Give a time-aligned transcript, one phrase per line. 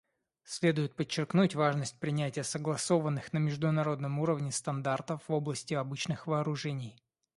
[0.45, 6.97] Следует подчеркнуть важность принятия согласованных на международном уровне стандартов в области обычных вооружений.